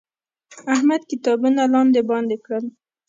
[0.73, 2.65] احمد کتابونه لاندې باندې کړل.